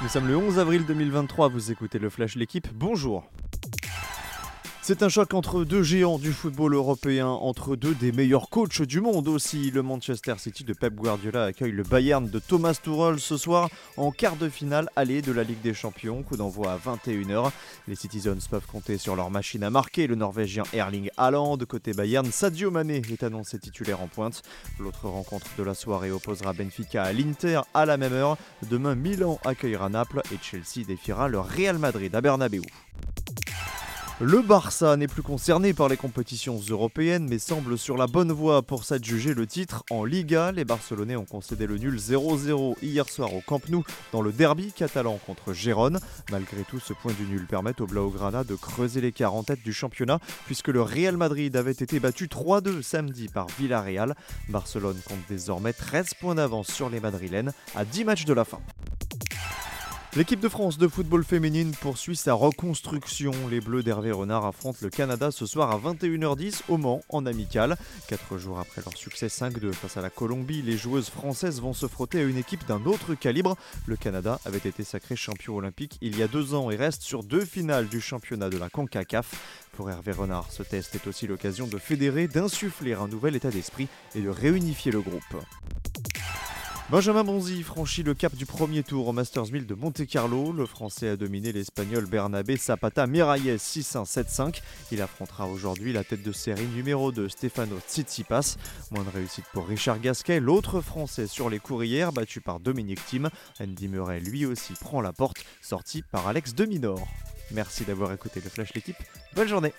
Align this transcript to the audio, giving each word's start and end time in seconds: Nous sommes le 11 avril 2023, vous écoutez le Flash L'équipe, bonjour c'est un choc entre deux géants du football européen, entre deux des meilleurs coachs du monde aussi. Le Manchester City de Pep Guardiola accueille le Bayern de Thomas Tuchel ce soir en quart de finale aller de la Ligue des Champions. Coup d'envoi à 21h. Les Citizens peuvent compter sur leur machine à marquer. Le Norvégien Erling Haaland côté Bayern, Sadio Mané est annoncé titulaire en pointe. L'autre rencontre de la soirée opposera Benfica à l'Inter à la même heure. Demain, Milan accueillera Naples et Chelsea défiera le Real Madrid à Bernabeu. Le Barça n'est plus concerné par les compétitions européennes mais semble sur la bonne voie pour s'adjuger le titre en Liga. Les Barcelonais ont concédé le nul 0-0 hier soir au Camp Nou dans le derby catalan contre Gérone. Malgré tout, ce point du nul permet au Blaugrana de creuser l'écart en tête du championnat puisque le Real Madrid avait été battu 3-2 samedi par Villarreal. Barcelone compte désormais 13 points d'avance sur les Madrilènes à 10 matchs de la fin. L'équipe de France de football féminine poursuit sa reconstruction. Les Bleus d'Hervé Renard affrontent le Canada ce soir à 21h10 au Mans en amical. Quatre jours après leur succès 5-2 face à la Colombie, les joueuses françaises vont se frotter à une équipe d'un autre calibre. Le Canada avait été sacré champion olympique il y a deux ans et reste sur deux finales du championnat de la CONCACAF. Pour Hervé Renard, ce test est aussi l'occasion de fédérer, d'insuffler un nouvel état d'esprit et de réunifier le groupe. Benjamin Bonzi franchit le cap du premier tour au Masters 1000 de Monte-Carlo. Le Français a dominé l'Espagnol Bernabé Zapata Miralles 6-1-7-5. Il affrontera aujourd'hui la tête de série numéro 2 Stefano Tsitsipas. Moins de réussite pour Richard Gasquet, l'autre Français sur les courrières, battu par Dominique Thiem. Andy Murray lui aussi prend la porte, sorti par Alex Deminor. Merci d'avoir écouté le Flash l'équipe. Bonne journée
Nous 0.00 0.08
sommes 0.08 0.28
le 0.28 0.36
11 0.36 0.60
avril 0.60 0.86
2023, 0.86 1.48
vous 1.48 1.72
écoutez 1.72 1.98
le 1.98 2.08
Flash 2.08 2.36
L'équipe, 2.36 2.68
bonjour 2.72 3.24
c'est 4.88 5.02
un 5.02 5.10
choc 5.10 5.34
entre 5.34 5.64
deux 5.64 5.82
géants 5.82 6.18
du 6.18 6.32
football 6.32 6.72
européen, 6.72 7.26
entre 7.26 7.76
deux 7.76 7.94
des 7.94 8.10
meilleurs 8.10 8.48
coachs 8.48 8.80
du 8.80 9.02
monde 9.02 9.28
aussi. 9.28 9.70
Le 9.70 9.82
Manchester 9.82 10.36
City 10.38 10.64
de 10.64 10.72
Pep 10.72 10.94
Guardiola 10.94 11.44
accueille 11.44 11.72
le 11.72 11.82
Bayern 11.82 12.26
de 12.26 12.38
Thomas 12.38 12.72
Tuchel 12.82 13.20
ce 13.20 13.36
soir 13.36 13.68
en 13.98 14.12
quart 14.12 14.36
de 14.36 14.48
finale 14.48 14.88
aller 14.96 15.20
de 15.20 15.30
la 15.30 15.44
Ligue 15.44 15.60
des 15.60 15.74
Champions. 15.74 16.22
Coup 16.22 16.38
d'envoi 16.38 16.72
à 16.72 16.78
21h. 16.78 17.50
Les 17.86 17.96
Citizens 17.96 18.48
peuvent 18.48 18.64
compter 18.64 18.96
sur 18.96 19.14
leur 19.14 19.30
machine 19.30 19.62
à 19.62 19.68
marquer. 19.68 20.06
Le 20.06 20.14
Norvégien 20.14 20.62
Erling 20.72 21.10
Haaland 21.18 21.58
côté 21.68 21.92
Bayern, 21.92 22.24
Sadio 22.32 22.70
Mané 22.70 23.02
est 23.12 23.22
annoncé 23.22 23.58
titulaire 23.58 24.00
en 24.00 24.08
pointe. 24.08 24.40
L'autre 24.80 25.06
rencontre 25.06 25.48
de 25.58 25.64
la 25.64 25.74
soirée 25.74 26.10
opposera 26.10 26.54
Benfica 26.54 27.02
à 27.02 27.12
l'Inter 27.12 27.60
à 27.74 27.84
la 27.84 27.98
même 27.98 28.14
heure. 28.14 28.38
Demain, 28.70 28.94
Milan 28.94 29.38
accueillera 29.44 29.90
Naples 29.90 30.22
et 30.32 30.38
Chelsea 30.40 30.86
défiera 30.86 31.28
le 31.28 31.40
Real 31.40 31.76
Madrid 31.76 32.14
à 32.14 32.22
Bernabeu. 32.22 32.62
Le 34.20 34.42
Barça 34.42 34.96
n'est 34.96 35.06
plus 35.06 35.22
concerné 35.22 35.72
par 35.72 35.88
les 35.88 35.96
compétitions 35.96 36.58
européennes 36.68 37.28
mais 37.30 37.38
semble 37.38 37.78
sur 37.78 37.96
la 37.96 38.08
bonne 38.08 38.32
voie 38.32 38.62
pour 38.62 38.82
s'adjuger 38.82 39.32
le 39.32 39.46
titre 39.46 39.84
en 39.92 40.04
Liga. 40.04 40.50
Les 40.50 40.64
Barcelonais 40.64 41.14
ont 41.14 41.24
concédé 41.24 41.68
le 41.68 41.78
nul 41.78 41.94
0-0 41.94 42.74
hier 42.82 43.08
soir 43.08 43.32
au 43.32 43.40
Camp 43.40 43.60
Nou 43.68 43.84
dans 44.10 44.20
le 44.20 44.32
derby 44.32 44.72
catalan 44.72 45.20
contre 45.24 45.52
Gérone. 45.52 46.00
Malgré 46.32 46.64
tout, 46.64 46.80
ce 46.80 46.94
point 46.94 47.12
du 47.12 47.26
nul 47.26 47.46
permet 47.46 47.80
au 47.80 47.86
Blaugrana 47.86 48.42
de 48.42 48.56
creuser 48.56 49.00
l'écart 49.00 49.34
en 49.34 49.44
tête 49.44 49.62
du 49.62 49.72
championnat 49.72 50.18
puisque 50.46 50.68
le 50.68 50.82
Real 50.82 51.16
Madrid 51.16 51.54
avait 51.54 51.70
été 51.70 52.00
battu 52.00 52.26
3-2 52.26 52.82
samedi 52.82 53.28
par 53.28 53.46
Villarreal. 53.56 54.16
Barcelone 54.48 54.98
compte 55.06 55.18
désormais 55.28 55.72
13 55.72 56.14
points 56.14 56.34
d'avance 56.34 56.72
sur 56.72 56.90
les 56.90 56.98
Madrilènes 56.98 57.52
à 57.76 57.84
10 57.84 58.02
matchs 58.02 58.24
de 58.24 58.32
la 58.32 58.44
fin. 58.44 58.58
L'équipe 60.16 60.40
de 60.40 60.48
France 60.48 60.78
de 60.78 60.88
football 60.88 61.22
féminine 61.22 61.72
poursuit 61.72 62.16
sa 62.16 62.32
reconstruction. 62.32 63.30
Les 63.50 63.60
Bleus 63.60 63.82
d'Hervé 63.82 64.10
Renard 64.10 64.46
affrontent 64.46 64.78
le 64.80 64.88
Canada 64.88 65.30
ce 65.30 65.44
soir 65.44 65.70
à 65.70 65.78
21h10 65.78 66.62
au 66.70 66.78
Mans 66.78 67.02
en 67.10 67.26
amical. 67.26 67.76
Quatre 68.08 68.38
jours 68.38 68.58
après 68.58 68.80
leur 68.82 68.96
succès 68.96 69.26
5-2 69.26 69.72
face 69.72 69.98
à 69.98 70.00
la 70.00 70.08
Colombie, 70.08 70.62
les 70.62 70.78
joueuses 70.78 71.10
françaises 71.10 71.60
vont 71.60 71.74
se 71.74 71.86
frotter 71.86 72.20
à 72.20 72.24
une 72.24 72.38
équipe 72.38 72.66
d'un 72.66 72.84
autre 72.86 73.14
calibre. 73.14 73.54
Le 73.86 73.96
Canada 73.96 74.40
avait 74.46 74.66
été 74.66 74.82
sacré 74.82 75.14
champion 75.14 75.56
olympique 75.56 75.98
il 76.00 76.18
y 76.18 76.22
a 76.22 76.28
deux 76.28 76.54
ans 76.54 76.70
et 76.70 76.76
reste 76.76 77.02
sur 77.02 77.22
deux 77.22 77.44
finales 77.44 77.88
du 77.88 78.00
championnat 78.00 78.48
de 78.48 78.56
la 78.56 78.70
CONCACAF. 78.70 79.68
Pour 79.72 79.90
Hervé 79.90 80.12
Renard, 80.12 80.50
ce 80.50 80.62
test 80.62 80.94
est 80.94 81.06
aussi 81.06 81.26
l'occasion 81.26 81.66
de 81.66 81.76
fédérer, 81.76 82.28
d'insuffler 82.28 82.94
un 82.94 83.08
nouvel 83.08 83.36
état 83.36 83.50
d'esprit 83.50 83.88
et 84.14 84.22
de 84.22 84.30
réunifier 84.30 84.90
le 84.90 85.02
groupe. 85.02 85.36
Benjamin 86.90 87.22
Bonzi 87.22 87.62
franchit 87.62 88.02
le 88.02 88.14
cap 88.14 88.34
du 88.34 88.46
premier 88.46 88.82
tour 88.82 89.08
au 89.08 89.12
Masters 89.12 89.52
1000 89.52 89.66
de 89.66 89.74
Monte-Carlo. 89.74 90.52
Le 90.52 90.64
Français 90.64 91.10
a 91.10 91.16
dominé 91.16 91.52
l'Espagnol 91.52 92.06
Bernabé 92.06 92.56
Zapata 92.56 93.06
Miralles 93.06 93.56
6-1-7-5. 93.56 94.62
Il 94.90 95.02
affrontera 95.02 95.46
aujourd'hui 95.46 95.92
la 95.92 96.02
tête 96.02 96.22
de 96.22 96.32
série 96.32 96.64
numéro 96.64 97.12
2 97.12 97.28
Stefano 97.28 97.76
Tsitsipas. 97.86 98.56
Moins 98.90 99.04
de 99.04 99.10
réussite 99.10 99.44
pour 99.52 99.68
Richard 99.68 100.00
Gasquet, 100.00 100.40
l'autre 100.40 100.80
Français 100.80 101.26
sur 101.26 101.50
les 101.50 101.58
courrières, 101.58 102.10
battu 102.10 102.40
par 102.40 102.58
Dominique 102.58 103.04
Thiem. 103.04 103.28
Andy 103.60 103.88
Murray 103.88 104.20
lui 104.20 104.46
aussi 104.46 104.72
prend 104.72 105.02
la 105.02 105.12
porte, 105.12 105.44
sorti 105.60 106.02
par 106.10 106.26
Alex 106.26 106.54
Deminor. 106.54 107.06
Merci 107.50 107.84
d'avoir 107.84 108.14
écouté 108.14 108.40
le 108.42 108.48
Flash 108.48 108.72
l'équipe. 108.72 108.96
Bonne 109.34 109.48
journée 109.48 109.74